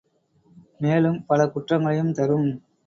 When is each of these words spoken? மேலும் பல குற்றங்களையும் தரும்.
மேலும் 0.79 1.25
பல 1.25 1.47
குற்றங்களையும் 1.47 2.13
தரும். 2.13 2.49